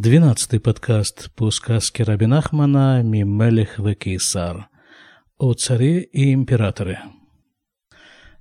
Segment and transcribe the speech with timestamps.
[0.00, 4.68] Двенадцатый подкаст по сказке Рабин Ахмана «Мимелех Векисар»
[5.38, 7.00] о царе и императоре.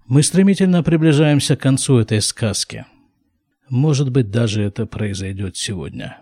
[0.05, 2.85] Мы стремительно приближаемся к концу этой сказки.
[3.69, 6.19] Может быть, даже это произойдет сегодня.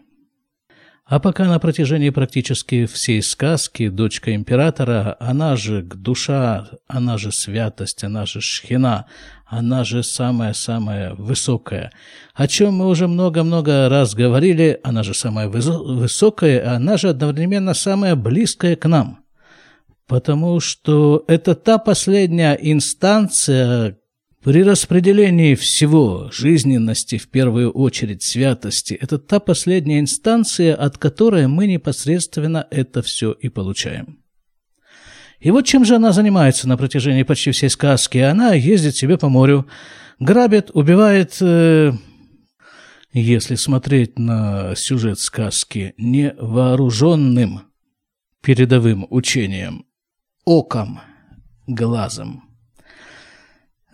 [1.07, 8.03] А пока на протяжении практически всей сказки дочка императора, она же душа, она же святость,
[8.03, 9.05] она же шхина,
[9.45, 11.91] она же самая-самая высокая.
[12.33, 18.15] О чем мы уже много-много раз говорили, она же самая высокая, она же одновременно самая
[18.15, 19.19] близкая к нам.
[20.07, 23.99] Потому что это та последняя инстанция,
[24.45, 31.65] при распределении всего, жизненности, в первую очередь святости, это та последняя инстанция, от которой мы
[31.65, 34.19] непосредственно это все и получаем.
[35.39, 38.19] И вот чем же она занимается на протяжении почти всей сказки.
[38.19, 39.65] Она ездит себе по морю,
[40.19, 41.93] грабит, убивает, э,
[43.13, 47.61] если смотреть на сюжет сказки, невооруженным
[48.43, 49.87] передовым учением,
[50.45, 50.99] оком,
[51.65, 52.54] глазом.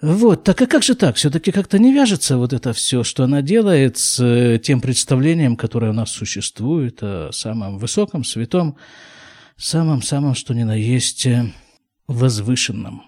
[0.02, 1.16] Вот, так а как же так?
[1.16, 5.92] Все-таки как-то не вяжется вот это все, что она делает с э, тем представлением, которое
[5.92, 8.78] у нас существует о самом высоком, святом,
[9.58, 11.54] самом-самом, что ни на есть, э,
[12.08, 13.04] возвышенном.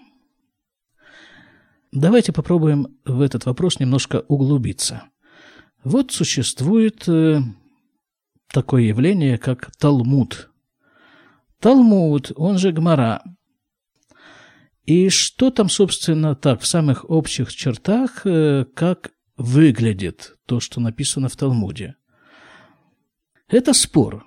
[1.90, 5.02] Давайте попробуем в этот вопрос немножко углубиться.
[5.82, 7.40] Вот существует э,
[8.52, 10.48] такое явление, как Талмуд.
[11.58, 13.20] Талмуд, он же Гмара–
[14.84, 21.28] и что там, собственно, так, в самых общих чертах, э, как выглядит то, что написано
[21.28, 21.96] в Талмуде?
[23.48, 24.24] Это спор.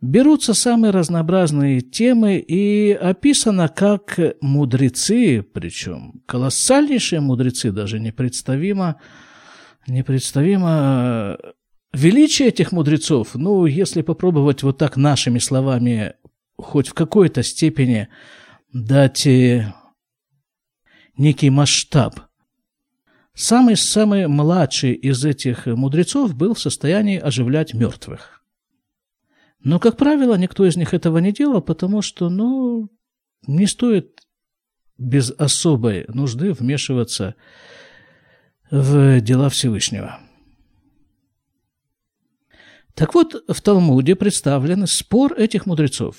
[0.00, 9.00] Берутся самые разнообразные темы и описано, как мудрецы, причем колоссальнейшие мудрецы, даже непредставимо,
[9.86, 11.38] непредставимо
[11.92, 16.14] величие этих мудрецов, ну, если попробовать вот так нашими словами
[16.56, 18.08] хоть в какой-то степени
[18.72, 19.72] дать э,
[21.16, 22.20] некий масштаб.
[23.34, 28.42] Самый-самый младший из этих мудрецов был в состоянии оживлять мертвых.
[29.60, 32.90] Но, как правило, никто из них этого не делал, потому что, ну,
[33.46, 34.20] не стоит
[34.98, 37.34] без особой нужды вмешиваться
[38.70, 40.20] в дела Всевышнего.
[42.94, 46.16] Так вот, в Талмуде представлен спор этих мудрецов,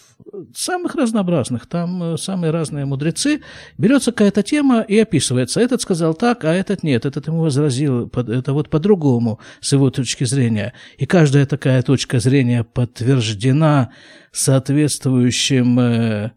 [0.56, 3.42] самых разнообразных, там э, самые разные мудрецы.
[3.78, 5.62] Берется какая-то тема и описывается.
[5.62, 10.24] Этот сказал так, а этот нет, этот ему возразил, это вот по-другому, с его точки
[10.24, 10.74] зрения.
[10.98, 13.92] И каждая такая точка зрения подтверждена
[14.32, 16.32] соответствующим э,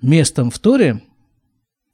[0.00, 1.02] местом в Торе,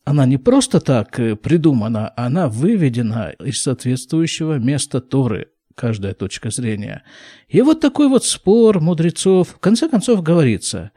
[0.05, 5.49] она не просто так э, придумана, она выведена из соответствующего места Торы
[5.81, 7.05] каждая точка зрения.
[7.49, 10.91] И вот такой вот спор мудрецов, в конце концов, говорится.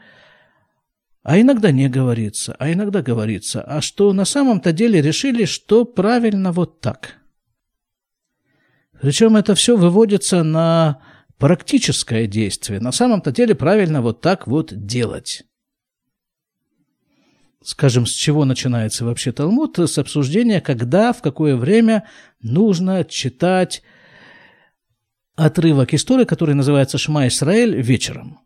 [1.23, 3.61] А иногда не говорится, а иногда говорится.
[3.61, 7.16] А что на самом-то деле решили, что правильно вот так.
[9.01, 11.01] Причем это все выводится на
[11.38, 12.81] практическое действие.
[12.81, 15.44] На самом-то деле правильно вот так вот делать.
[17.63, 19.79] Скажем, с чего начинается вообще Талмуд?
[19.79, 22.03] С обсуждения, когда, в какое время
[22.41, 23.81] нужно читать
[25.35, 28.39] отрывок истории, который называется «Шма Исраэль» вечером.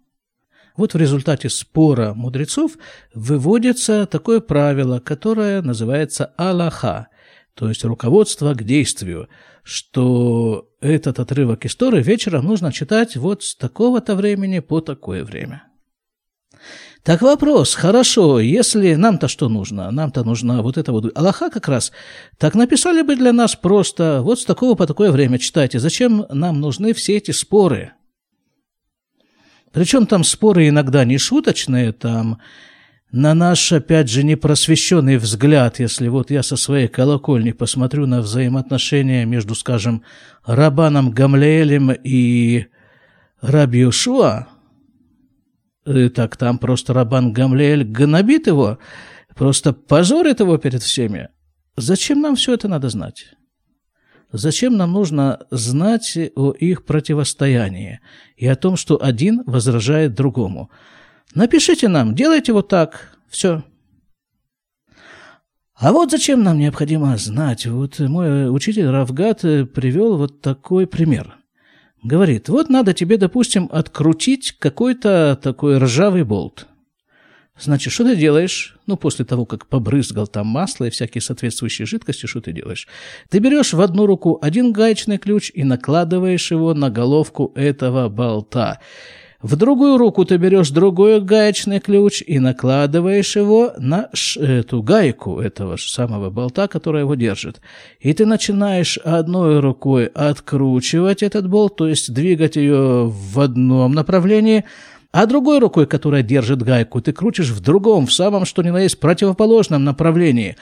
[0.76, 2.74] Вот в результате спора мудрецов
[3.14, 7.08] выводится такое правило, которое называется «Аллаха»,
[7.56, 9.28] то есть руководство к действию,
[9.64, 15.64] что этот отрывок истории вечером нужно читать вот с такого-то времени по такое время.
[17.04, 19.92] Так вопрос, хорошо, если нам-то что нужно?
[19.92, 21.92] Нам-то нужна вот эта вот Аллаха как раз.
[22.38, 25.80] Так написали бы для нас просто вот с такого по такое время читайте.
[25.80, 27.94] Зачем нам нужны все эти споры?
[29.72, 32.40] Причем там споры иногда не шуточные, там
[33.12, 39.24] на наш, опять же, непросвещенный взгляд, если вот я со своей колокольни посмотрю на взаимоотношения
[39.26, 40.04] между, скажем,
[40.46, 42.66] Рабаном Гамлеэлем и
[43.40, 44.57] Раби Йошуа, Э,
[46.14, 48.78] так там просто Рабан Гамлеэль гнобит его,
[49.36, 51.30] просто позорит его перед всеми.
[51.76, 53.26] Зачем нам все это надо знать?
[54.32, 58.02] Зачем нам нужно знать о их противостоянии
[58.36, 60.70] и о том, что один возражает другому?
[61.34, 63.64] Напишите нам, делайте вот так, все.
[65.76, 67.68] А вот зачем нам необходимо знать?
[67.68, 71.37] Вот мой учитель Равгат привел вот такой пример.
[72.08, 76.66] Говорит, вот надо тебе, допустим, открутить какой-то такой ржавый болт.
[77.60, 78.78] Значит, что ты делаешь?
[78.86, 82.88] Ну, после того, как побрызгал там масло и всякие соответствующие жидкости, что ты делаешь?
[83.30, 88.80] Ты берешь в одну руку один гаечный ключ и накладываешь его на головку этого болта.
[89.42, 95.78] В другую руку ты берешь другой гаечный ключ и накладываешь его на эту гайку этого
[95.78, 97.62] самого болта, которая его держит.
[98.00, 104.66] И ты начинаешь одной рукой откручивать этот болт, то есть двигать ее в одном направлении–
[105.12, 108.82] а другой рукой, которая держит гайку, ты крутишь в другом, в самом что ни на
[108.82, 110.58] есть противоположном направлении.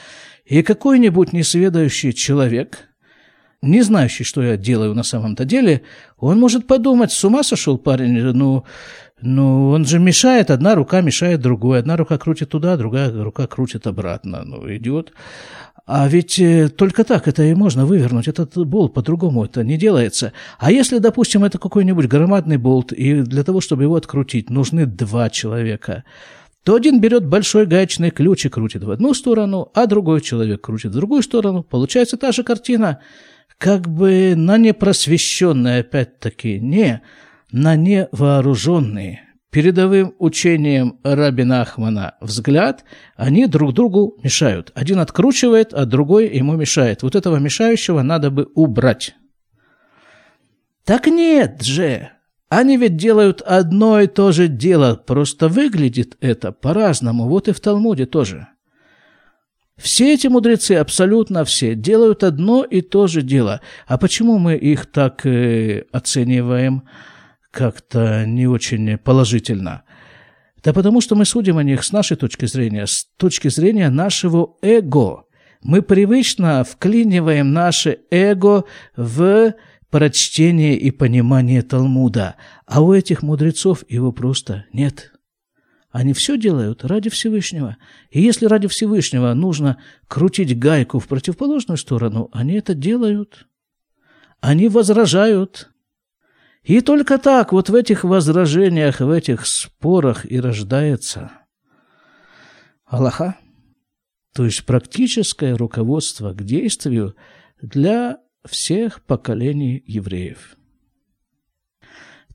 [0.45, 2.88] И какой-нибудь несведающий человек,
[3.66, 5.82] не знающий, что я делаю на самом-то деле,
[6.18, 8.64] он может подумать, с ума сошел парень, ну,
[9.22, 13.88] ну, он же мешает, одна рука мешает другой, одна рука крутит туда, другая рука крутит
[13.88, 15.14] обратно, ну, идет.
[15.88, 18.28] А ведь э, только так это и можно вывернуть.
[18.28, 20.34] Этот болт по-другому это не делается.
[20.58, 25.30] А если, допустим, это какой-нибудь громадный болт, и для того, чтобы его открутить, нужны два
[25.30, 26.04] человека,
[26.64, 30.92] то один берет большой гаечный ключ и крутит в одну сторону, а другой человек крутит
[30.92, 31.62] в другую сторону.
[31.62, 33.00] Получается та же картина,
[33.66, 37.02] как бы на непросвещенные, опять-таки, не
[37.52, 42.84] на невооруженные передовым учением Рабина Ахмана взгляд,
[43.16, 44.72] они друг другу мешают.
[44.76, 47.02] Один откручивает, а другой ему мешает.
[47.02, 49.16] Вот этого мешающего надо бы убрать.
[50.84, 52.12] Так нет же!
[52.50, 57.28] Они ведь делают одно и то же дело, просто выглядит это по-разному.
[57.28, 58.48] Вот и в Талмуде тоже.
[59.77, 63.62] Все эти мудрецы, абсолютно все, делают одно и то же дело.
[63.88, 66.83] А почему мы их так э, оцениваем?
[67.56, 69.83] как-то не очень положительно.
[70.63, 74.56] Да потому что мы судим о них с нашей точки зрения, с точки зрения нашего
[74.62, 75.24] эго.
[75.63, 78.66] Мы привычно вклиниваем наше эго
[78.98, 79.54] в
[79.89, 82.36] прочтение и понимание Талмуда,
[82.68, 85.15] а у этих мудрецов его просто нет.
[85.95, 87.77] Они все делают ради Всевышнего.
[88.09, 93.47] И если ради Всевышнего нужно крутить гайку в противоположную сторону, они это делают.
[94.42, 95.69] Они возражают.
[96.63, 101.31] И только так, вот в этих возражениях, в этих спорах и рождается
[102.86, 103.38] Аллаха,
[104.33, 107.15] то есть практическое руководство к действию
[107.62, 110.57] для всех поколений евреев.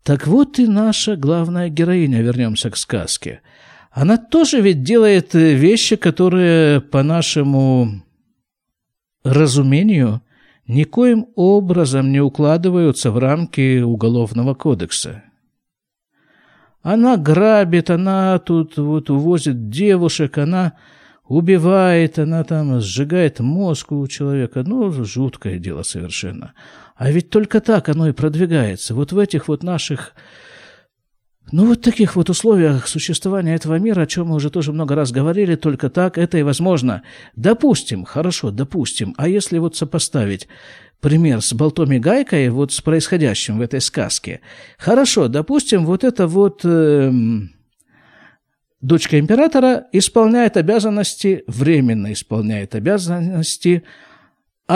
[0.02, 3.42] Так вот и наша главная героиня, вернемся к сказке.
[3.90, 8.02] Она тоже ведь делает вещи, которые по нашему
[9.24, 10.22] разумению
[10.66, 15.24] никоим образом не укладываются в рамки Уголовного кодекса.
[16.82, 20.74] Она грабит, она тут вот увозит девушек, она
[21.28, 24.62] убивает, она там сжигает мозг у человека.
[24.64, 26.54] Ну, жуткое дело совершенно.
[27.00, 28.94] А ведь только так оно и продвигается.
[28.94, 30.12] Вот в этих вот наших
[31.50, 35.10] ну, вот таких вот условиях существования этого мира, о чем мы уже тоже много раз
[35.10, 37.02] говорили, только так это и возможно.
[37.36, 40.46] Допустим, хорошо, допустим, а если вот сопоставить
[41.00, 44.42] пример с болтом и гайкой, вот с происходящим в этой сказке.
[44.76, 47.10] Хорошо, допустим, вот это вот э,
[48.82, 53.84] дочка императора исполняет обязанности, временно исполняет обязанности,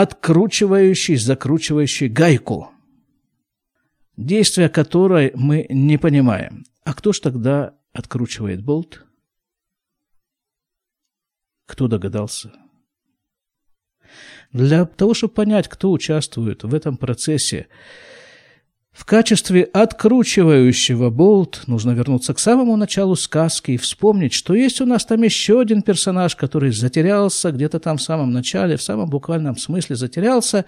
[0.01, 2.71] откручивающей, закручивающей гайку–
[4.17, 6.65] действия которой мы не понимаем.
[6.83, 9.05] А кто ж тогда откручивает болт?
[11.65, 12.51] Кто догадался?
[14.51, 17.67] Для того, чтобы понять, кто участвует в этом процессе,
[18.95, 24.85] в качестве откручивающего болт нужно вернуться к самому началу сказки и вспомнить, что есть у
[24.85, 29.57] нас там еще один персонаж, который затерялся где-то там в самом начале, в самом буквальном
[29.57, 30.65] смысле затерялся,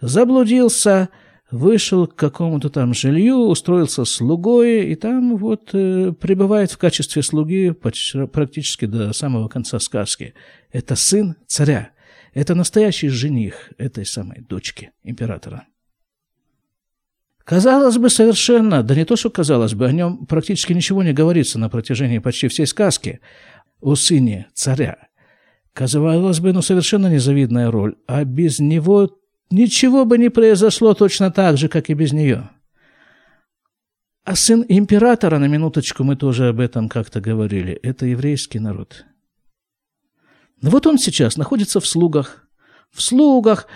[0.00, 1.10] заблудился–
[1.50, 7.70] вышел к какому-то там жилью, устроился слугой, и там вот э, пребывает в качестве слуги
[7.70, 10.34] почти, практически до самого конца сказки.
[10.72, 11.90] Это сын царя.
[12.34, 15.66] Это настоящий жених этой самой дочки императора.
[17.48, 21.58] Казалось бы, совершенно, да не то, что казалось бы, о нем практически ничего не говорится
[21.58, 23.20] на протяжении почти всей сказки
[23.80, 25.08] о сыне царя.
[25.72, 31.56] Казалось бы, ну, совершенно незавидная роль, а без него ничего бы не произошло точно так
[31.56, 32.50] же, как и без нее.
[34.24, 39.06] А сын императора, на минуточку, мы тоже об этом как-то говорили, это еврейский народ.
[40.60, 42.46] Вот он сейчас находится в слугах.
[42.90, 43.68] В слугах.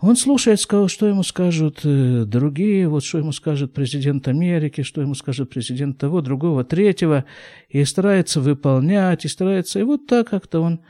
[0.00, 5.14] Он слушает, что ему скажут э, другие, вот что ему скажет президент Америки, что ему
[5.14, 7.24] скажет президент того, другого, третьего,
[7.68, 10.80] и старается выполнять, и старается, и вот так как-то он...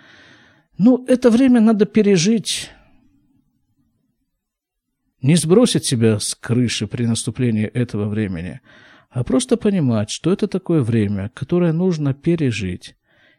[0.78, 2.70] Ну, это время надо пережить
[5.25, 8.61] не сбросить себя с крыши при наступлении этого времени,
[9.08, 12.94] а просто понимать, что это такое время, которое нужно пережить.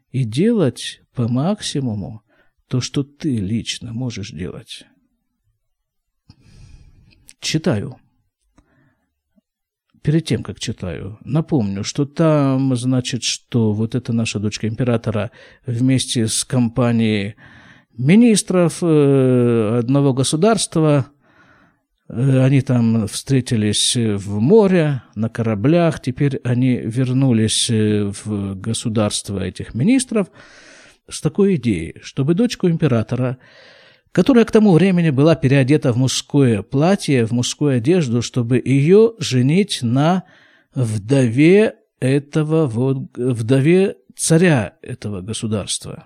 [0.09, 2.21] и делать по максимуму
[2.69, 4.85] то, что ты лично можешь делать.
[7.45, 7.97] Читаю.
[10.01, 15.31] Перед тем, как читаю, напомню, что там, значит, что вот эта наша дочка императора
[15.65, 17.35] вместе с компанией
[17.97, 21.05] министров э, одного государства
[22.07, 26.01] Э, они там встретились в море, на кораблях.
[26.01, 30.27] Теперь они вернулись э, в государство этих министров
[31.09, 33.37] с такой идеей, чтобы дочку императора,
[34.15, 39.79] которая к тому времени была переодета в мужское платье, в мужскую одежду, чтобы ее женить
[39.81, 40.23] на
[40.73, 46.05] вдове этого вот, вдове царя этого государства.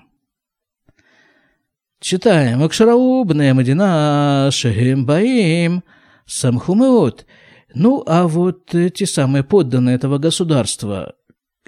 [2.00, 2.64] Читаем.
[2.64, 5.84] «Акшарау бне Мадина шехем баим
[6.26, 7.28] самхумеот».
[7.76, 11.14] Ну, а вот эти самые подданные этого государства,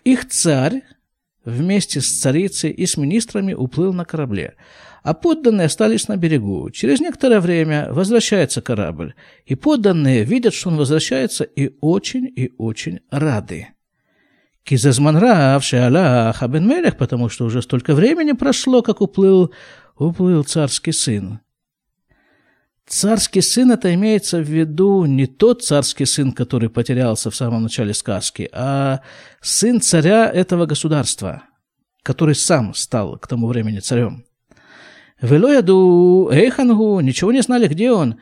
[0.04, 0.82] их царь
[1.46, 4.56] вместе с царицей и с министрами уплыл на корабле,
[5.04, 6.70] а подданные остались на берегу.
[6.70, 9.14] Через некоторое время возвращается корабль,
[9.46, 13.70] и подданные видят, что он возвращается, и очень и очень рады.
[14.64, 19.52] Кизазманрав Аллах Абен Мелех, потому что уже столько времени прошло, как уплыл
[19.98, 21.40] уплыл царский сын.
[22.88, 27.94] Царский сын это имеется в виду не тот царский сын, который потерялся в самом начале
[27.94, 29.02] сказки, а
[29.42, 31.44] сын царя этого государства,
[32.04, 34.26] который сам стал к тому времени царем.
[35.22, 38.18] Велояду Эйхангу ничего не знали, где он,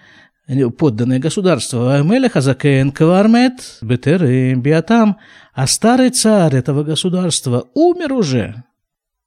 [0.78, 1.96] подданное государство.
[1.96, 5.18] Амеля Хазакен Квармет Бетерим Биатам,
[5.54, 8.64] а старый царь этого государства умер уже,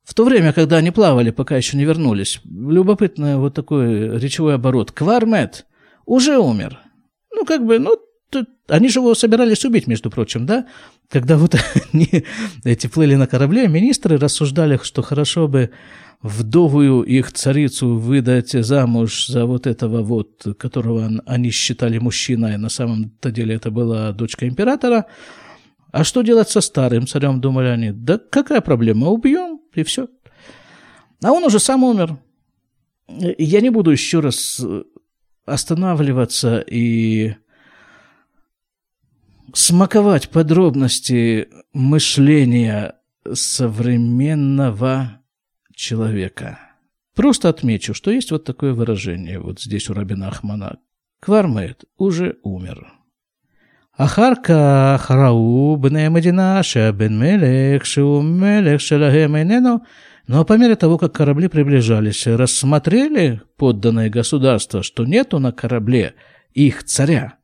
[0.05, 4.93] в то время, когда они плавали, пока еще не вернулись, любопытный вот такой речевой оборот.
[4.93, 5.64] Квармет
[6.05, 6.79] уже умер.
[7.35, 7.97] Ну, как бы, ну,
[8.29, 10.67] тут, они же его собирались убить, между прочим, да?
[11.09, 11.55] Когда вот
[11.93, 12.25] они
[12.64, 15.71] эти плыли на корабле, министры рассуждали, что хорошо бы
[16.23, 23.31] вдовую их царицу выдать замуж за вот этого вот, которого они считали мужчиной, на самом-то
[23.31, 25.07] деле это была дочка императора.
[25.91, 27.91] А что делать со старым царем, думали они?
[27.91, 30.09] Да какая проблема, убьем, и все.
[31.23, 32.17] А он уже сам умер.
[33.09, 34.85] Я не буду еще раз э,
[35.45, 37.35] останавливаться и
[39.52, 42.95] смаковать подробности мышления
[43.33, 45.22] современного
[45.75, 46.59] человека.
[47.14, 50.79] Просто отмечу, что есть вот такое выражение вот здесь у Рабина Ахмана.
[51.21, 52.93] Квармет уже умер.
[53.97, 56.62] Ахарка Храу бне Мадина
[56.95, 59.83] бен мелех Шу мелех шелахем энено.
[60.26, 66.14] Но по мере того, как корабли приближались, рассмотрели подданные государства, что нету на корабле
[66.55, 67.35] их царя.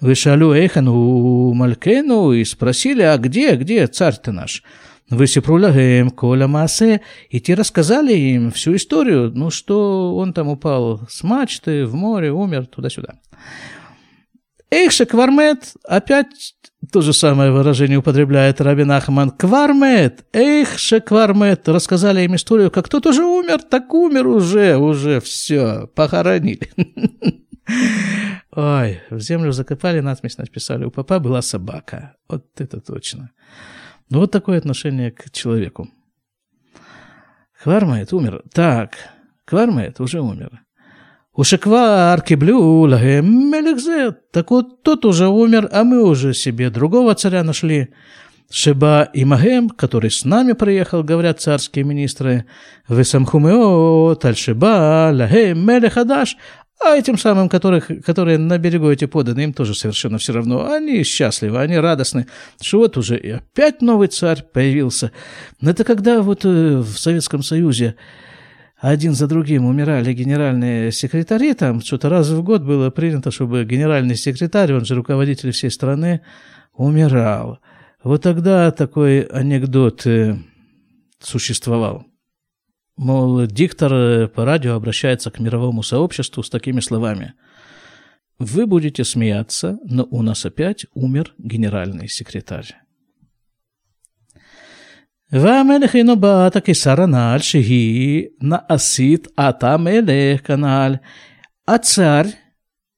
[0.00, 4.62] Вышалю Эйхану Малькену и спросили, а где, где царь-то наш?
[5.16, 11.22] Высипрулягаем Коля Масе, и те рассказали им всю историю, ну что он там упал с
[11.22, 13.20] мачты в море, умер туда-сюда.
[14.70, 16.54] Эйша квармет, опять
[16.92, 19.30] то же самое выражение употребляет Рабин Ахман.
[19.30, 21.68] Квармет, эйша квармет.
[21.68, 26.70] Рассказали им историю, как кто-то уже умер, так умер уже, уже все, похоронили.
[28.52, 30.84] Ой, в землю закопали, надпись написали.
[30.84, 32.16] У папа была собака.
[32.28, 33.30] Вот это точно.
[34.10, 35.88] Ну, вот такое отношение к человеку.
[37.62, 38.42] Квармет умер.
[38.52, 38.96] Так,
[39.44, 40.60] Квармет уже умер.
[41.32, 43.52] Ушеквар киблю лагем.
[44.30, 47.88] Так вот, тот уже умер, а мы уже себе другого царя нашли.
[48.50, 52.44] Шеба и Магем, который с нами приехал, говорят царские министры,
[52.88, 56.36] Весамхумео, Тальшеба, Лагем, Мелехадаш,
[56.82, 60.70] а этим самым, которых, которые на берегу эти поданы, им тоже совершенно все равно.
[60.70, 62.26] Они счастливы, они радостны,
[62.60, 65.12] что вот уже и опять новый царь появился.
[65.60, 67.96] Но это когда вот э, в Советском Союзе
[68.78, 74.16] один за другим умирали генеральные секретари, там что-то раз в год было принято, чтобы генеральный
[74.16, 76.20] секретарь, он же руководитель всей страны,
[76.74, 77.60] умирал.
[78.02, 80.36] Вот тогда такой анекдот э,
[81.18, 82.04] существовал.
[82.97, 87.33] Мол, диктор э, по радио обращается к мировому сообществу с такими словами.
[88.39, 92.75] Вы будете смеяться, но у нас опять умер генеральный секретарь.
[95.31, 100.95] והמלך אינו בת הקיסר הנ"ל שהיא נעשית עתה מלך כנ"ל.
[101.67, 102.33] А царь,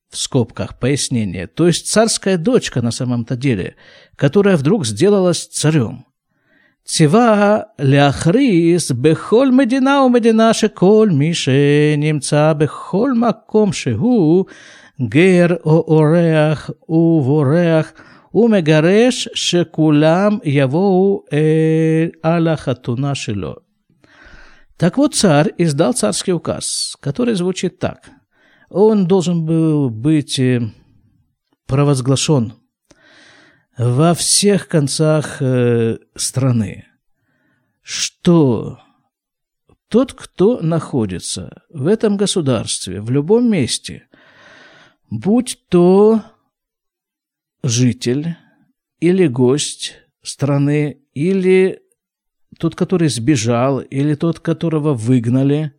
[0.10, 3.76] в скобках пояснение, то есть царская дочка на самом-то деле,
[4.16, 6.05] которая вдруг сделалась царем.
[6.86, 14.46] ציווה להכריז בכל מדינה ומדינה שכל מי שנמצא בכל מקום שהוא
[15.02, 17.94] גר או אורח ובורח
[18.34, 21.24] ומגרש שכולם יבואו
[22.24, 23.54] על החתונה שלו.
[24.82, 28.10] Так вот, царь издал царский указ, который звучит так.
[28.72, 30.42] Он должен был быть
[31.68, 32.54] провозглашен
[33.77, 35.43] во всех концах
[36.15, 36.87] страны,
[37.83, 38.81] что
[39.89, 44.09] тот, кто находится в этом государстве, в любом месте,
[45.11, 46.23] будь то
[47.63, 48.37] житель
[49.01, 51.81] или гость страны, или
[52.59, 55.73] тот, который сбежал, или тот, которого выгнали,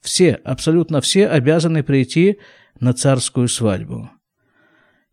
[0.00, 2.38] все, абсолютно все обязаны прийти
[2.80, 4.10] на царскую свадьбу.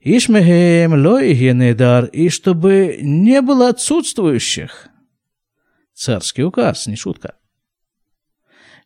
[0.01, 4.87] Ишмехем лоиге недар, и чтобы не было отсутствующих.
[5.93, 7.35] Царский указ, не шутка.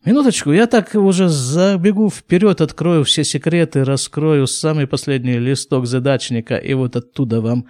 [0.04, 6.74] Минуточку, я так уже забегу вперед, открою все секреты, раскрою самый последний листок задачника и
[6.74, 7.68] вот оттуда вам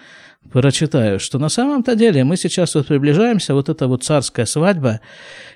[0.50, 5.00] прочитаю, что на самом-то деле мы сейчас вот приближаемся, вот эта вот царская свадьба.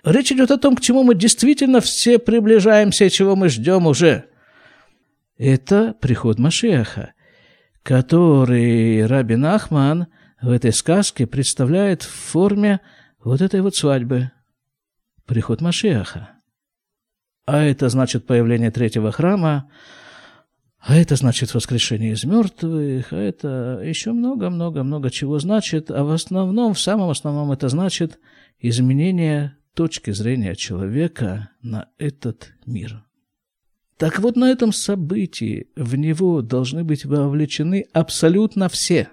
[0.04, 4.26] Речь идет о том, к чему мы действительно все приближаемся и чего мы ждем уже.
[5.36, 7.12] Это приход Машеха,
[7.82, 10.06] который Рабин Ахман
[10.40, 12.80] в этой сказке представляет в форме
[13.22, 14.30] вот этой вот свадьбы.
[15.26, 16.38] Приход Машеха
[17.48, 19.70] а это значит появление третьего храма,
[20.80, 26.74] а это значит воскрешение из мертвых, а это еще много-много-много чего значит, а в основном,
[26.74, 28.18] в самом основном это значит
[28.58, 33.02] изменение точки зрения человека на этот мир.
[33.98, 39.08] Так вот, на этом событии в него должны быть вовлечены абсолютно все.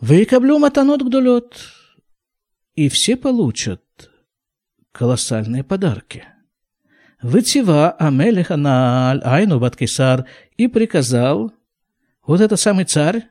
[0.00, 1.58] Выкаблю матанот гдолет,
[2.76, 3.82] и все получат
[4.92, 6.24] колоссальные подарки.
[7.20, 10.24] Вытива Амелеха на Айну Баткисар
[10.56, 11.52] и приказал,
[12.24, 13.26] вот этот самый царь,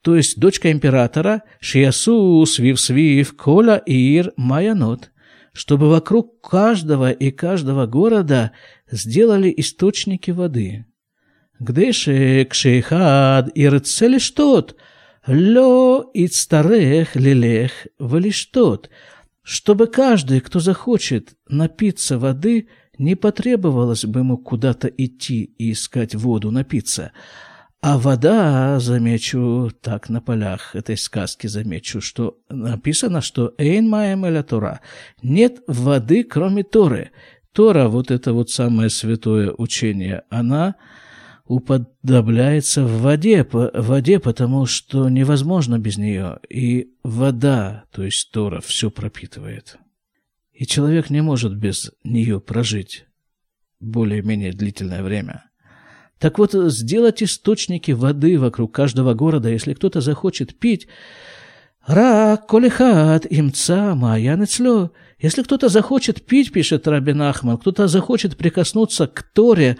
[0.00, 5.11] то есть дочка императора, Шиасу Свив Свив Кола Ир Маянот,
[5.52, 8.52] чтобы вокруг каждого и каждого города
[8.90, 10.86] сделали источники воды.
[11.58, 14.76] Гдеше кшейхад ирцелиштот,
[15.26, 18.90] ло ицтарех лилех валиштот,
[19.42, 26.50] чтобы каждый, кто захочет напиться воды, не потребовалось бы ему куда-то идти и искать воду
[26.50, 27.12] напиться.
[27.82, 34.42] А вода, замечу, так на полях этой сказки замечу, что написано, что «Эйн маем эля
[34.42, 34.80] Тора»–
[35.22, 37.10] нет воды, кроме Торы.
[37.52, 40.76] Тора, вот это вот самое святое учение, она–
[41.44, 46.38] уподобляется в воде, в воде, потому что невозможно без нее.
[46.48, 49.76] И вода, то есть Тора, все пропитывает.
[50.52, 53.06] И человек не может без нее прожить
[53.80, 55.44] более-менее длительное время.
[56.22, 60.86] Так вот, сделать источники воды вокруг каждого города, если кто-то захочет пить,
[61.84, 64.92] Ра, колихат, имца, моя нецло.
[65.18, 69.78] Если кто-то захочет пить, пишет Рабин Ахман, кто-то захочет прикоснуться к Торе,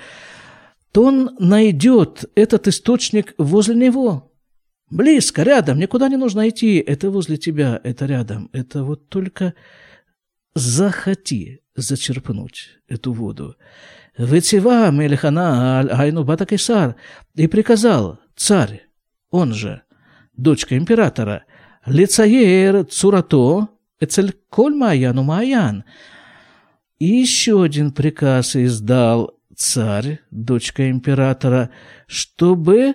[0.91, 4.33] то он найдет этот источник возле него.
[4.91, 6.79] Близко, рядом, никуда не нужно идти.
[6.79, 8.51] Это возле тебя, это рядом.
[8.53, 9.55] Это вот только
[10.55, 13.57] захоти зачерпнуть эту воду.
[14.19, 16.97] Вецива Мелихана Айну Батакисар
[17.35, 18.87] и приказал царь,
[19.31, 19.83] он же,
[20.37, 21.45] дочка императора,
[21.87, 23.69] лицаер Цурато,
[24.01, 25.85] Эцель Коль Маяну Маян.
[26.99, 31.71] И еще один приказ издал царь, дочка императора,
[32.07, 32.95] чтобы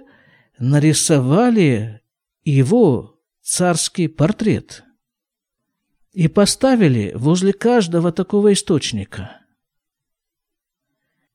[0.59, 2.01] нарисовали
[2.43, 4.83] его царский портрет
[6.13, 9.41] и поставили возле каждого такого источника.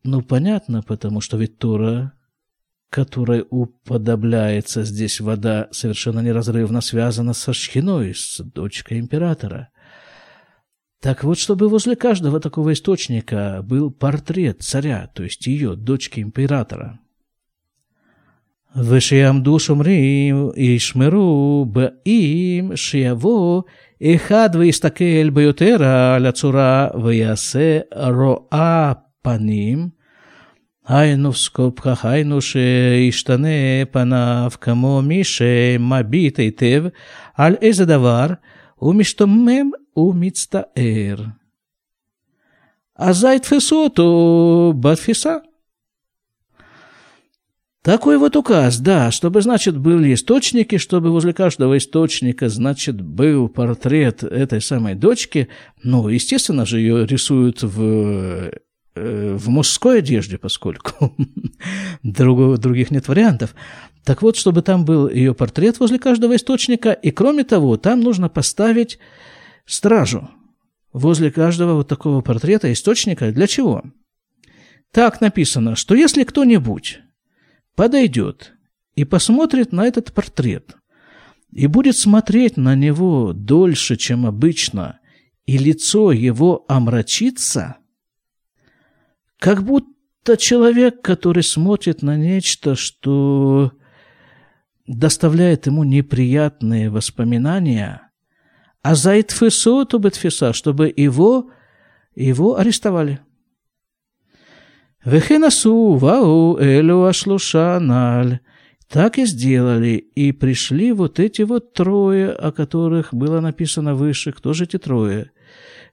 [0.05, 2.13] Ну, понятно, потому что ведь Тора,
[2.91, 9.71] которой уподобляется здесь вода, совершенно неразрывно связана со Шхиной, с дочкой императора.
[11.01, 17.01] Так вот, чтобы возле каждого такого источника был портрет царя, то есть ее, дочки императора.
[18.77, 23.63] ושיעמדו שומרים ישמרו באם שיבוא
[24.05, 29.89] אחד ויסתכל ביותר על הצורה ויעשה רואה פנים,
[30.87, 33.49] היינו סקופקה, היינו שישתנה
[33.91, 36.85] פניו כמו מי שמביט היטב
[37.35, 38.27] על איזה דבר
[38.83, 41.17] ומשתומם ומצטער.
[42.99, 45.35] אזי יתפסו אותו בתפיסה.
[47.83, 54.23] Такой вот указ, да, чтобы, значит, были источники, чтобы возле каждого источника, значит, был портрет
[54.23, 55.49] этой самой дочки.
[55.83, 58.53] Ну, естественно же, ее рисуют в
[58.95, 61.13] э, в мужской одежде, поскольку
[62.05, 63.53] других нет вариантов.
[64.05, 68.29] Так вот, чтобы там был ее портрет возле каждого источника, и кроме того, там нужно
[68.29, 69.01] поставить
[69.67, 70.31] стражу
[70.93, 73.33] возле каждого вот такого портрета источника.
[73.33, 73.83] Для чего?
[74.93, 77.02] Так написано, что если кто-нибудь
[77.75, 78.55] подойдет
[78.95, 80.77] и посмотрит на этот портрет,
[81.51, 85.01] и будет смотреть на него дольше, чем обычно,
[85.47, 87.77] и лицо его омрачится,
[89.39, 93.73] как будто человек, который смотрит на нечто, что
[94.87, 98.11] доставляет ему неприятные воспоминания,
[98.83, 101.51] а за Итфису Тубетфиса, чтобы его,
[102.15, 103.21] его арестовали.
[105.05, 108.39] Вехенасу вау элю ашлуша наль.
[108.89, 114.33] Так и сделали, и пришли вот эти вот трое, о которых было написано выше.
[114.33, 115.31] Кто же эти трое?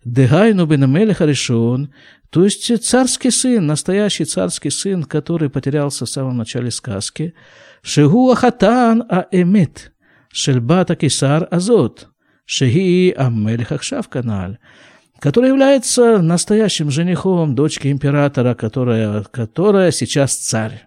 [0.03, 1.93] Дегайну бен решен,
[2.29, 7.33] то есть царский сын, настоящий царский сын, который потерялся в самом начале сказки.
[7.81, 9.93] Шигу ахатан а эмет,
[10.31, 12.09] шельбата кисар азот,
[12.45, 14.57] шеги аммелех ахшав каналь
[15.24, 20.86] который является настоящим женихом дочки императора, которая, которая сейчас царь.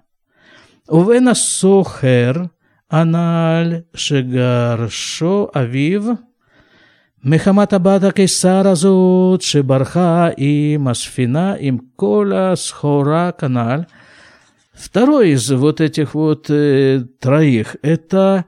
[0.88, 2.52] Увена сохер
[2.88, 6.04] аналь шегаршо авив
[7.23, 13.86] מחמת הבת הקיסר הזאת שברחה עם הספינה עם כל הסחורה канал.
[14.73, 18.45] Второй из вот этих вот э, троих – это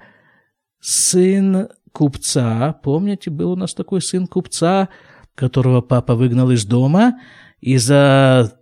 [0.80, 2.76] сын купца.
[2.84, 5.00] Помните, был у нас такой сын купца –
[5.36, 7.20] которого папа выгнал из дома
[7.62, 8.54] из-за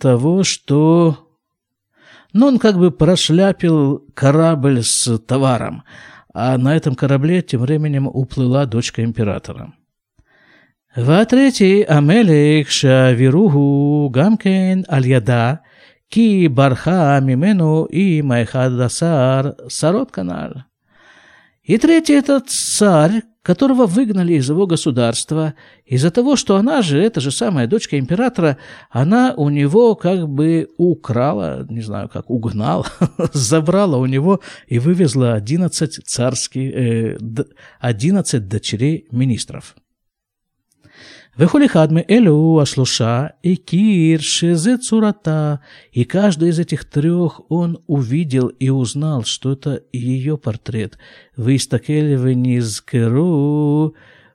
[0.00, 1.28] того, что
[2.32, 5.84] ну, он как бы прошляпил корабль с товаром,
[6.34, 9.72] а на этом корабле тем временем уплыла дочка императора.
[10.96, 15.54] והתרתי המלך שהעבירוהו גם כן על ידה,
[16.10, 20.52] כי ברחה ממנו עם האחד עשר שרות כנ"ל.
[21.68, 27.19] И третий этот царь, которого выгнали из его государства, из-за того, что она же, эта
[27.19, 28.57] же самая дочка императора,
[28.89, 32.85] она у него как бы украла, не знаю как, угнала,
[33.33, 37.17] забрала у него и вывезла 11 царских, э,
[37.79, 39.75] 11 дочерей министров.
[41.38, 45.54] וכל אחד מאלו השלושה הכיר שזה צורתה,
[45.92, 50.96] и каждый из этих трех он увидел и узнал, что это ее портрет.
[51.38, 53.92] והסתכל ונזכרו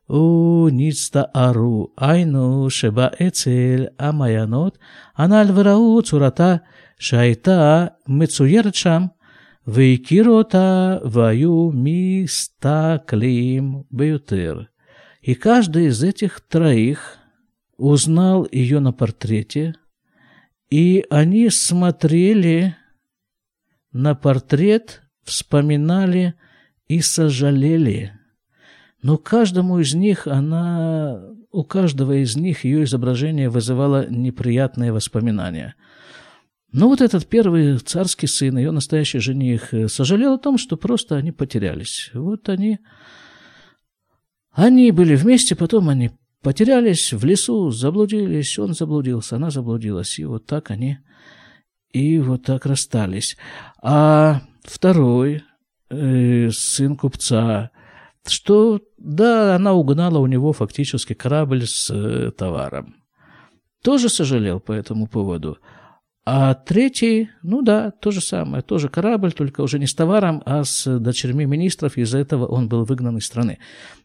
[0.10, 4.78] ונצטערו, היינו שבאצל המעיינות
[5.18, 6.56] הנ"ל וראו צורתה
[7.00, 9.04] שהייתה מצוירת שם,
[9.68, 14.62] והכירו אותה והיו מסתכלים ביותר.
[15.27, 17.19] И каждый из этих троих
[17.79, 19.75] узнал ее на портрете,
[20.71, 22.77] и они смотрели
[23.91, 26.35] на портрет, вспоминали
[26.87, 28.13] и сожалели.
[29.03, 35.75] Но каждому из них она, у каждого из них ее изображение вызывало неприятные воспоминания.
[36.71, 41.33] Но вот этот первый царский сын, ее настоящий жених, сожалел о том, что просто они
[41.33, 42.13] потерялись.
[42.15, 42.79] Вот они
[44.57, 46.11] они были вместе, потом они
[46.43, 50.99] потерялись в лесу, заблудились, он заблудился, она заблудилась, и вот так они
[51.93, 53.37] и вот так расстались.
[53.83, 55.45] А второй,
[55.91, 57.71] э, сын купца,
[58.27, 62.97] что, да, она угнала у него фактически корабль с э, товаром.
[63.83, 65.59] Тоже сожалел по этому поводу.
[66.26, 70.64] А третий, ну да, то же самое, тоже корабль, только уже не с товаром, а
[70.64, 73.58] с дочерьми министров, из-за этого он был выгнан из страны.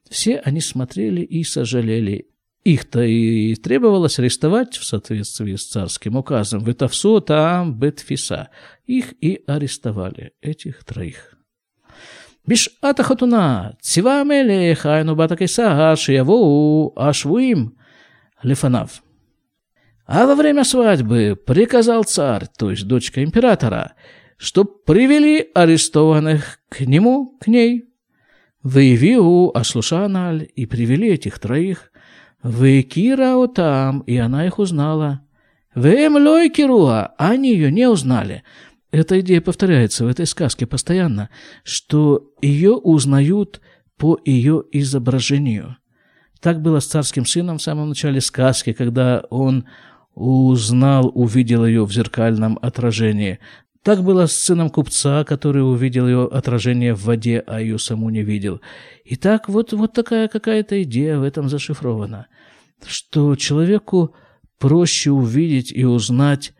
[0.09, 2.29] Все они смотрели и сожалели.
[2.65, 6.65] Их-то и требовалось арестовать в соответствии с царским указом.
[6.65, 8.49] Ветавсо там бетфиса.
[8.87, 11.37] Их и арестовали, этих троих.
[12.49, 17.69] בשעת החתונה ציווה המלך, היינו בת הקיסר, שיבואו השבויים
[18.45, 18.87] לפניו.
[20.14, 23.94] а во время свадьбы приказал царь, то есть дочка императора,
[24.36, 27.86] чтоб привели арестованных к нему, к ней.
[28.62, 31.94] Выявил Аслушаналь и привели этих троих.
[32.44, 35.22] Выкирао там, и она их узнала.
[35.76, 38.44] Вем лойкируа, они ее не узнали.
[38.92, 41.30] Эта идея повторяется в этой сказке постоянно,
[41.64, 43.62] что ее узнают
[43.96, 45.78] по ее изображению.
[46.42, 49.66] Так было с царским сыном в самом начале сказки, когда он
[50.16, 53.40] узнал, увидел ее в зеркальном отражении.
[53.84, 58.22] Так было с сыном купца, который увидел ее отражение в воде, а ее саму не
[58.22, 58.62] видел.
[59.06, 62.28] И так вот, вот такая какая-то идея в этом зашифрована,
[62.86, 64.14] что человеку
[64.60, 66.54] проще увидеть и узнать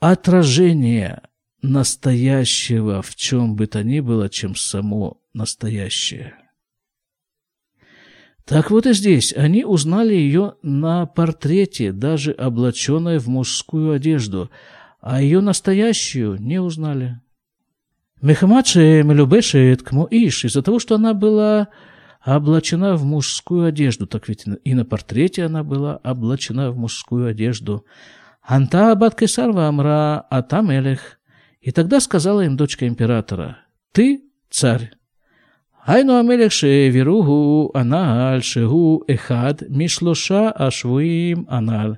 [0.00, 1.22] отражение
[1.60, 6.34] настоящего в чем бы то ни было, чем само настоящее.
[8.44, 14.50] Так вот и здесь они узнали ее на портрете, даже облаченной в мужскую одежду,
[15.00, 17.20] а ее настоящую не узнали.
[18.20, 21.68] Мехамадше Мелюбешет Кмо Иш, из-за того, что она была
[22.24, 27.84] облачена в мужскую одежду, так ведь и на портрете она была облачена в мужскую одежду.
[28.42, 31.18] Анта Абат Кесарва Амра Атам Элех.
[31.60, 33.58] И тогда сказала им дочка императора,
[33.92, 34.92] «Ты царь».
[35.85, 41.95] היינו המלך שהעבירוהו הנעל שהוא אחד משלושה השבויים הנ"ל.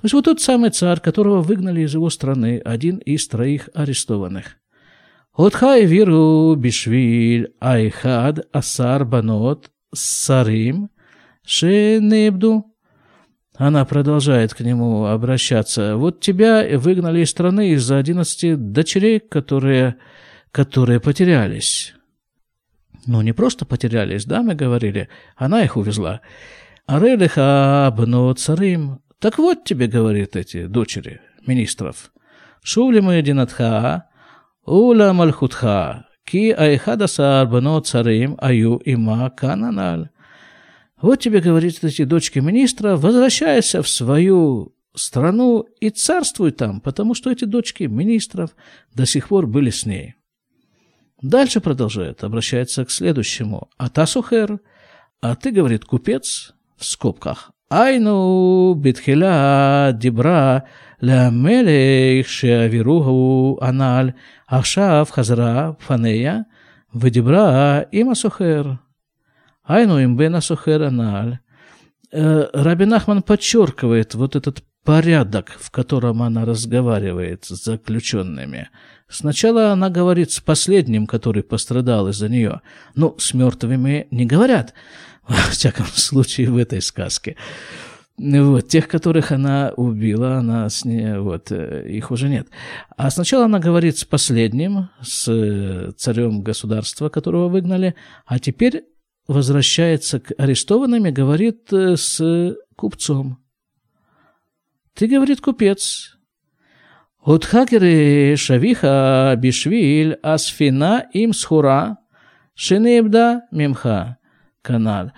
[0.00, 4.54] То есть вот тот самый царь, которого выгнали из его страны, один из троих арестованных.
[5.38, 10.88] אותך העבירו בשביל האחד עשר בנות сарим
[11.44, 12.64] шенебду.
[13.56, 15.96] Она продолжает к нему обращаться.
[15.96, 19.96] Вот тебя выгнали из страны из-за одиннадцати дочерей, которые,
[20.52, 21.94] которые потерялись.
[23.05, 25.09] Ну, не просто потерялись, да, мы говорили.
[25.35, 26.21] Она их увезла.
[26.85, 28.99] Арелиха бно царим.
[29.19, 32.11] Так вот тебе, говорит эти дочери министров.
[32.61, 34.05] Шувли мы динатха,
[34.65, 40.09] ула мальхутха, ки айхадасар бно царим аю има кананаль.
[41.01, 47.29] Вот тебе, говорит эти дочки министра, возвращайся в свою страну и царствуй там, потому что
[47.29, 48.51] эти дочки министров
[48.93, 50.15] до сих пор были с ней.
[51.23, 53.69] Дальше продолжает, обращается к следующему.
[53.77, 54.59] Атасухер,
[55.21, 57.51] а ты, говорит, купец, в скобках.
[57.69, 60.65] Айну битхила Дебра
[60.99, 64.15] ля мелех шеавиругу аналь
[64.47, 66.45] ахшав хазра фанея
[66.91, 68.79] в Дебра има сухер.
[69.63, 71.39] Айну Им имбена сухер аналь.
[72.11, 78.67] Э, Рабин Ахман подчеркивает вот этот порядок, в котором она разговаривает с заключенными–
[79.13, 82.61] Сначала она говорит с последним, который пострадал из-за нее.
[82.95, 84.73] Ну, с мертвыми не говорят,
[85.27, 87.35] во всяком случае, в этой сказке.
[88.17, 92.47] Вот, тех, которых она убила, она с ней, вот, э, их уже нет.
[92.95, 97.95] А сначала она говорит с последним, с э, царем государства, которого выгнали,
[98.25, 98.83] а теперь
[99.27, 103.39] возвращается к арестованным и говорит э, с купцом.
[104.95, 106.12] Ты, говорит, купец.
[107.24, 111.98] Утхакеры шавиха бишвиль асфина им схура
[112.54, 114.18] шинебда мимха
[114.62, 115.12] канал.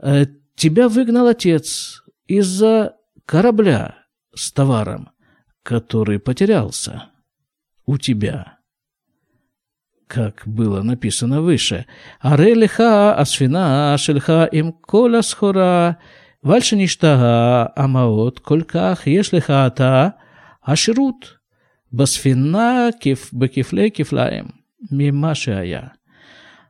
[0.00, 2.94] Э, тебя выгнал отец из-за
[3.26, 3.96] корабля
[4.34, 5.10] с товаром,
[5.62, 7.10] который потерялся
[7.84, 8.58] у тебя.
[10.06, 11.86] Как было написано выше.
[12.20, 15.98] Арелиха асфина шельха им кола схура
[16.44, 20.08] ועל שנשתה המעות כל כך, יש לך אתה
[20.64, 21.34] השירות
[21.92, 22.88] בספינה
[23.32, 24.44] בכפלי כפליים
[24.90, 25.88] ממה שהיה.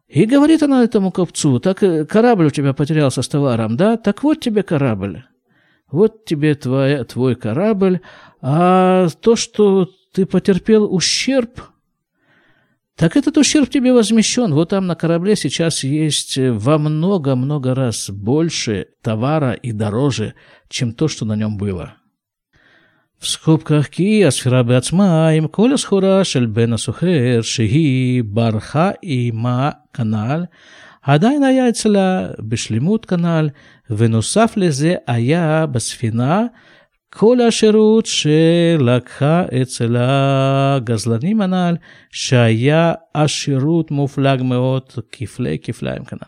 [0.08, 3.96] И говорит она этому купцу, так корабль у тебя потерялся с товаром, да?
[3.96, 5.24] Так вот тебе корабль.
[5.90, 8.00] Вот тебе твоя, твой корабль.
[8.40, 11.60] А то, что ты потерпел ущерб,
[12.96, 14.54] так этот ущерб тебе возмещен.
[14.54, 20.34] Вот там на корабле сейчас есть во много-много раз больше товара и дороже,
[20.68, 21.96] чем то, что на нем было.
[23.21, 30.43] סקופקח כי הספירה בעצמה עם כל הסחורה של בן הסוחר שהיא ברחה עימה כנ"ל,
[31.01, 33.49] עדיין היה אצלה בשלמות כנ"ל,
[33.89, 36.43] ונוסף לזה היה בספינה
[37.09, 41.75] כל השירות שלקחה אצל הגזלנים הנ"ל,
[42.11, 46.27] שהיה השירות מופלג מאוד, כפלי כפליים כנ"ל.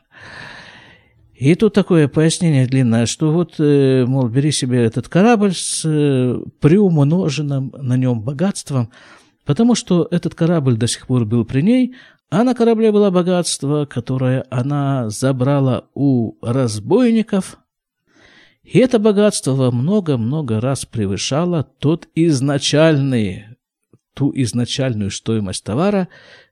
[1.42, 7.98] И тут такое пояснение длинное, что вот, мол, бери себе этот корабль с приумноженным на
[7.98, 8.92] нем богатством,
[9.44, 11.96] потому что этот корабль до сих пор был при ней,
[12.30, 17.58] а на корабле было богатство, которое она забрала у разбойников,
[18.62, 23.46] и это богатство во много-много раз превышало тот изначальный,
[24.14, 26.08] ту изначальную стоимость товара,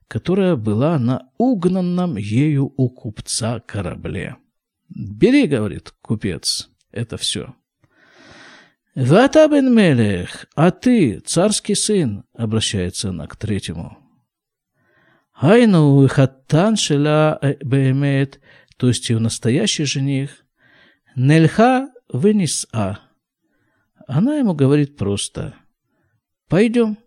[0.08, 4.34] которая была на угнанном ею у купца корабле.
[4.90, 7.54] «Бери,— говорит купец,— это все».
[8.94, 13.96] «Вата бен Мелех, а ты, царский сын,— обращается она к третьему.
[15.40, 18.40] Айну хаттан шела э, беемет,
[18.76, 20.44] то есть ее настоящий жених,
[21.16, 22.98] Нельха вынес А.
[24.06, 25.54] Она ему говорит просто,
[26.48, 26.98] пойдем.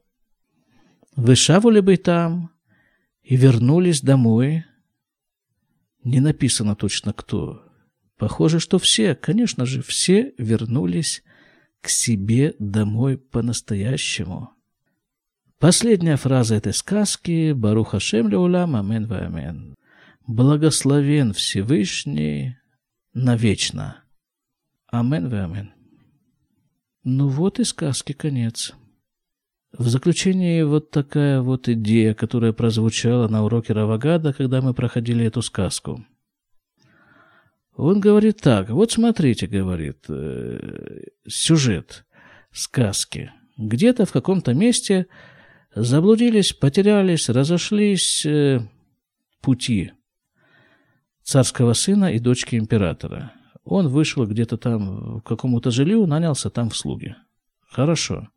[1.15, 2.51] Вышавули бы там
[3.21, 4.65] и вернулись домой.
[6.03, 7.62] Не написано точно кто.
[8.23, 11.23] Похоже, что все, конечно же, все вернулись
[11.81, 14.51] к себе домой по-настоящему.
[15.59, 19.75] Последняя фраза этой сказки «Баруха Шем Леулам, Амен ва Амен».
[20.25, 22.55] Благословен Всевышний
[23.13, 24.05] навечно.
[24.87, 25.73] Амен ва Амен.
[27.03, 28.73] Ну вот и сказки конец.
[29.77, 35.41] В заключении вот такая вот идея, которая прозвучала на уроке Равагада, когда мы проходили эту
[35.41, 36.05] сказку.
[37.75, 42.05] Он говорит так, вот смотрите, говорит, э, сюжет
[42.51, 43.31] сказки.
[43.57, 45.07] Где-то в каком-то месте
[45.73, 48.61] заблудились, потерялись, разошлись э,
[49.41, 49.91] пути
[51.23, 53.33] царского сына и дочки императора.
[53.63, 57.15] Он вышел где-то там к какому-то жилью, нанялся там в слуги.
[57.69, 58.27] Хорошо.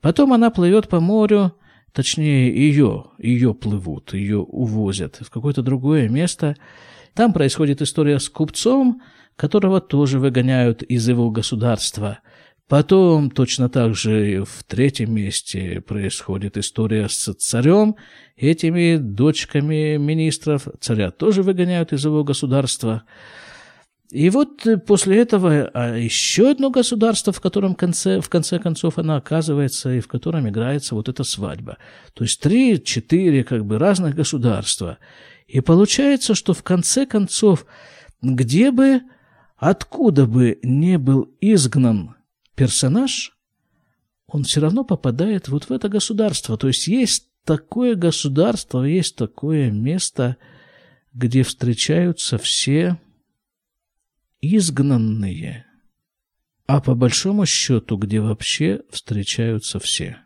[0.00, 1.54] Потом она плывет по морю,
[1.92, 6.56] точнее ее, ее плывут, ее увозят в какое-то другое место.
[7.14, 9.02] Там происходит история с купцом,
[9.36, 12.18] которого тоже выгоняют из его государства.
[12.68, 17.96] Потом точно так же в третьем месте происходит история с царем.
[18.36, 23.04] Этими дочками министров царя тоже выгоняют из его государства.
[24.10, 29.16] И вот после этого а еще одно государство, в котором конце, в конце концов она
[29.16, 31.78] оказывается, и в котором играется вот эта свадьба.
[32.12, 34.98] То есть три-четыре как бы разных государства.
[35.48, 37.66] И получается, что в конце концов,
[38.20, 39.00] где бы,
[39.56, 42.16] откуда бы не был изгнан
[42.54, 43.36] персонаж,
[44.26, 46.58] он все равно попадает вот в это государство.
[46.58, 50.36] То есть есть такое государство, есть такое место,
[51.14, 53.00] где встречаются все
[54.42, 55.66] изгнанные,
[56.66, 60.18] а по большому счету, где вообще встречаются все.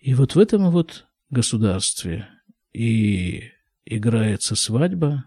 [0.00, 2.28] И вот в этом вот государстве
[2.72, 3.50] и
[3.84, 5.24] играется свадьба,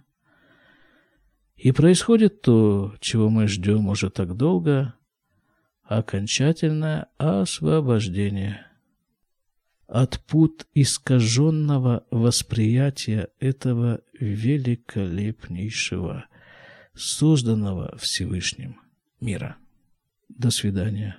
[1.56, 4.96] и происходит то, чего мы ждем уже так долго,
[5.84, 8.68] окончательное освобождение
[9.88, 16.26] от пут искаженного восприятия этого великолепнейшего
[16.96, 18.80] созданного Всевышним
[19.20, 19.58] мира.
[20.30, 21.18] До свидания.